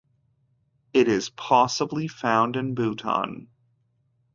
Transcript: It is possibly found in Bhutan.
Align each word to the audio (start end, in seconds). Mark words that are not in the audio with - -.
It 0.95 1.07
is 1.07 1.29
possibly 1.29 2.07
found 2.07 2.55
in 2.55 2.73
Bhutan. 2.73 3.49